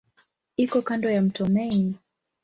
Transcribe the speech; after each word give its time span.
Iko 0.57 0.81
kando 0.81 1.07
ya 1.11 1.21
mto 1.21 1.45
Main. 1.45 1.95